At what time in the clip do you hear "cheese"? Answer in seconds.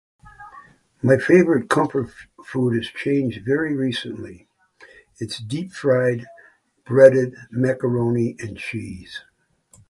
8.57-9.21